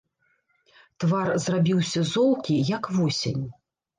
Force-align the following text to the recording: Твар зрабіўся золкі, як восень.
Твар 1.03 1.29
зрабіўся 1.43 2.01
золкі, 2.13 2.55
як 2.73 2.83
восень. 2.97 3.45